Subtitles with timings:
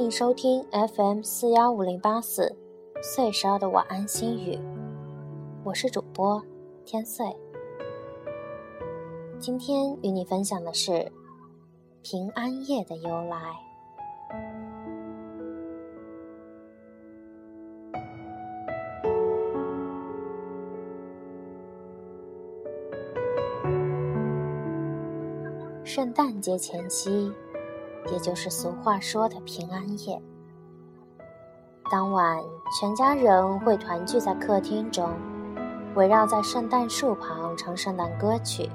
[0.00, 2.56] 欢迎收听 FM 四幺五零八四
[3.02, 4.58] 岁十二的晚安心语，
[5.62, 6.42] 我是主播
[6.86, 7.26] 天岁。
[9.38, 11.12] 今天与你分享的是
[12.02, 13.54] 平安夜的由来。
[25.84, 27.30] 圣诞节前夕。
[28.10, 30.20] 也就是俗话说的平安夜，
[31.90, 32.38] 当晚
[32.78, 35.10] 全家人会团聚在客厅中，
[35.94, 38.68] 围绕在圣诞树旁唱圣诞歌曲，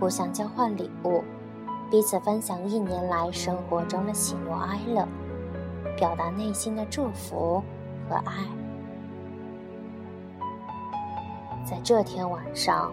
[0.00, 1.22] 互相交换礼物，
[1.90, 5.06] 彼此分享一年来生活中的喜怒哀乐，
[5.96, 7.62] 表达内心的祝福
[8.08, 8.32] 和爱。
[11.64, 12.90] 在这天晚上，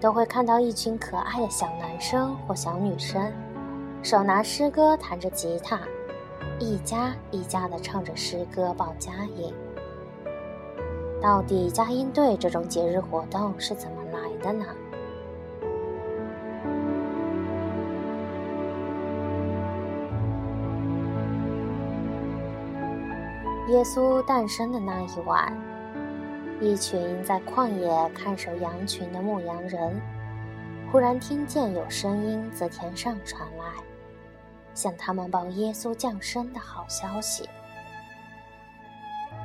[0.00, 3.30] 都会看到一群可爱的小男生或小女生。
[4.04, 5.80] 手拿诗歌，弹着吉他，
[6.60, 9.50] 一家一家的唱着诗歌报佳音。
[11.22, 14.66] 到底佳音队这种节日活动是怎么来的呢？
[23.70, 25.50] 耶稣诞生的那一晚，
[26.60, 29.98] 一群在旷野看守羊群的牧羊人，
[30.92, 33.64] 忽然听见有声音自天上传来。
[34.74, 37.48] 向他们报耶稣降生的好消息。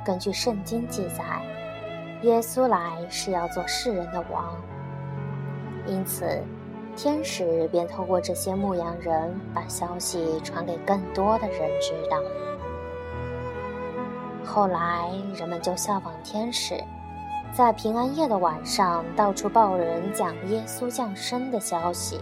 [0.04, 1.42] 根据圣经记载，
[2.22, 4.56] 耶稣来是要做世人的王，
[5.86, 6.42] 因此
[6.96, 12.18] 天使便透过这些牧羊人把消息传给更多的人知道。
[14.44, 16.82] 后来人们就效仿天使，
[17.52, 22.18] 在平安夜的晚上到处报人讲耶稣降生的消息，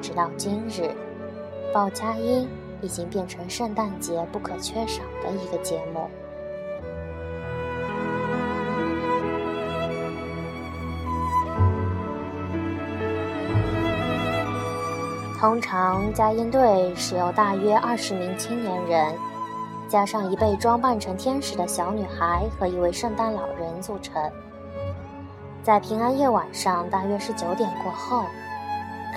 [0.00, 0.94] 直到今日。
[1.72, 2.48] 报佳音
[2.80, 6.08] 已经变成圣诞节不可缺少的一个节目。
[15.38, 19.14] 通常，佳音队是由大约二十名青年人，
[19.88, 24.20] 加上一被装扮成天使的小女孩和一位圣诞老人组成。
[25.62, 28.24] 在平安夜晚上，大约是九点过后。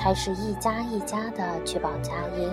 [0.03, 2.51] 开始一家一家的去报佳音。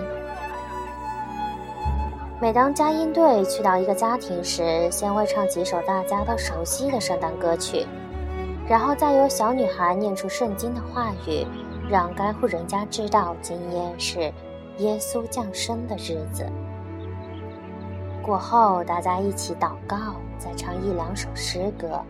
[2.39, 7.85] 每当佳音队去到一个家庭时，先会唱几首大家都熟悉的圣诞歌曲，
[8.69, 11.45] 然后再由小女孩念出圣经的话语，
[11.89, 14.31] 让该户人家知道今夜是
[14.77, 16.49] 耶稣降生的日子。
[18.23, 19.97] 过后，大家一起祷告，
[20.39, 22.01] 再唱一两首诗歌，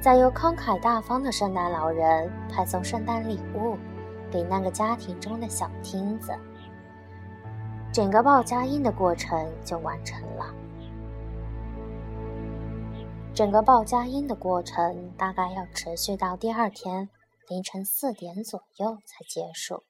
[0.00, 3.76] 再由慷慨大方的圣诞老人派送圣诞礼物。
[4.36, 6.38] 给那个家庭中的小厅子，
[7.90, 10.54] 整个报佳音的过程就完成了。
[13.32, 17.08] 整个报佳音的过程大概要持续到第二天
[17.48, 19.82] 凌晨四点左右才结束。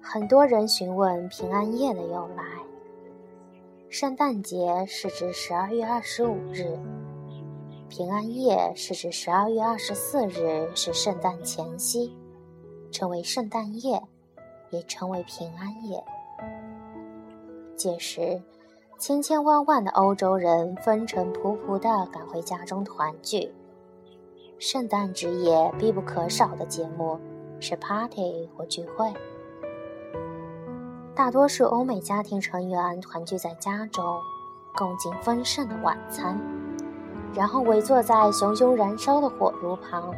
[0.00, 2.42] 很多人询问平安夜的由来。
[3.98, 6.78] 圣诞节是指十二月二十五日，
[7.88, 12.14] 平安夜是指十二月二十四日是圣诞前夕，
[12.92, 14.02] 称为圣诞夜，
[14.68, 16.04] 也称为平安夜。
[17.74, 18.42] 届时，
[18.98, 23.50] 千千万万的欧洲人风尘仆仆地赶回家中团聚。
[24.58, 27.18] 圣诞之夜必不可少的节目
[27.60, 29.10] 是 party 或聚会。
[31.16, 34.04] 大多数欧美家庭成员团聚在家中，
[34.74, 36.38] 共进丰盛的晚餐，
[37.34, 40.12] 然后围坐在熊熊燃烧的火炉旁，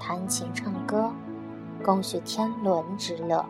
[0.00, 1.08] 弹琴唱歌，
[1.84, 3.46] 共叙天伦之乐。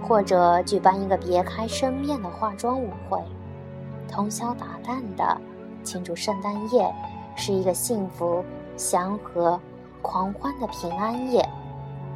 [0.00, 3.20] 或者举办一个别开生面的化妆舞会，
[4.08, 5.36] 通宵达旦的
[5.82, 6.94] 庆祝圣诞夜
[7.34, 8.44] 是一个幸福、
[8.76, 9.58] 祥和、
[10.02, 11.44] 狂欢的平安夜、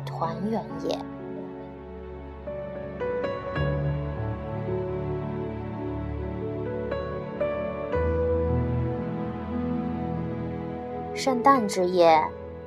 [0.04, 0.96] 团圆夜。
[11.16, 12.22] 圣诞之夜，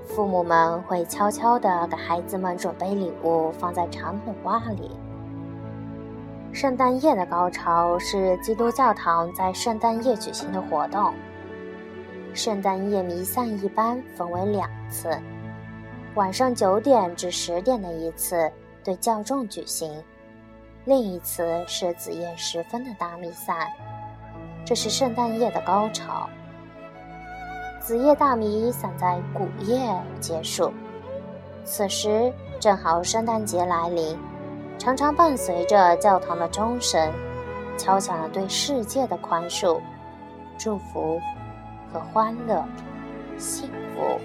[0.07, 4.89] 父母们会悄悄地给孩子们准备礼物，放在长筒袜里。
[6.51, 11.13] 圣诞夜的高潮是基督教堂在圣诞夜举行的活动。
[12.33, 15.15] 圣诞夜弥散一般分为两次，
[16.15, 18.51] 晚上九点至十点的一次
[18.83, 20.03] 对教众举行，
[20.85, 23.67] 另一次是子夜时分的大弥散，
[24.65, 26.27] 这是圣诞夜的高潮。
[27.89, 30.71] 子夜大米散在谷夜结束。
[31.63, 34.15] 此时正好圣诞节来临，
[34.77, 37.11] 常常伴随着教堂的钟声，
[37.79, 39.81] 敲响了对世界的宽恕、
[40.55, 41.19] 祝福
[41.91, 42.63] 和欢乐、
[43.39, 44.21] 幸福。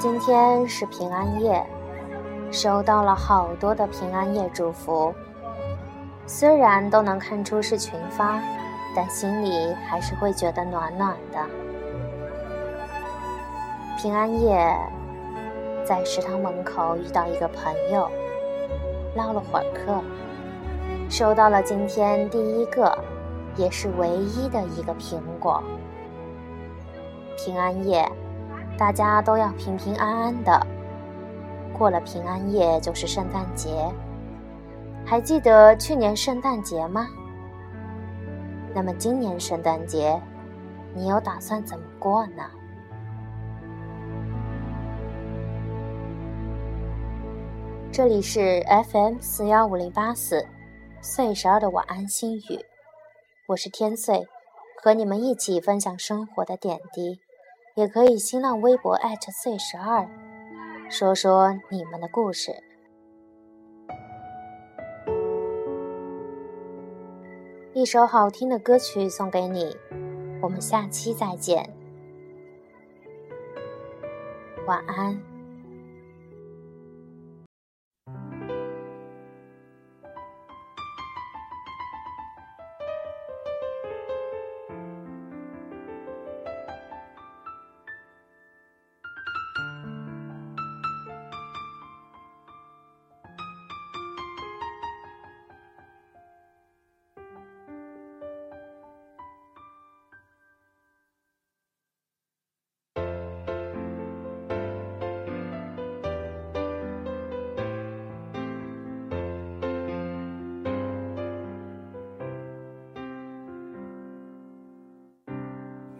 [0.00, 1.62] 今天是平安夜，
[2.50, 5.14] 收到了好多的平安夜祝福。
[6.24, 8.40] 虽然都能看出是群发，
[8.96, 11.38] 但心里还是会觉得暖暖的。
[13.98, 14.74] 平安夜，
[15.84, 18.10] 在食堂门口遇到一个朋友，
[19.14, 20.02] 唠了会儿嗑，
[21.10, 22.96] 收到了今天第一个，
[23.54, 25.62] 也是唯一的一个苹果。
[27.36, 28.10] 平安夜。
[28.80, 30.66] 大家都要平平安安的。
[31.76, 33.68] 过了平安夜就是圣诞节，
[35.04, 37.06] 还记得去年圣诞节吗？
[38.74, 40.18] 那么今年圣诞节，
[40.94, 42.42] 你有打算怎么过呢？
[47.92, 50.46] 这里是 FM 四幺五零八四，
[51.02, 52.64] 岁十二的晚安心语，
[53.48, 54.26] 我是天岁，
[54.82, 57.20] 和你们一起分享生活的点滴。
[57.80, 58.94] 也可以新浪微博
[59.32, 60.06] @C 十二，
[60.90, 62.62] 说说你们的故事。
[67.72, 69.74] 一首好听的歌曲送给你，
[70.42, 71.70] 我们下期再见，
[74.66, 75.29] 晚安。